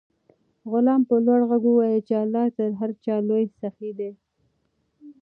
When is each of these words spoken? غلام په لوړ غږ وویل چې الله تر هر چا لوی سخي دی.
غلام 0.71 1.01
په 1.09 1.15
لوړ 1.25 1.41
غږ 1.49 1.63
وویل 1.67 2.01
چې 2.07 2.13
الله 2.23 2.45
تر 2.57 2.69
هر 2.79 2.91
چا 3.03 3.15
لوی 3.27 3.43
سخي 3.59 3.91
دی. 3.99 4.11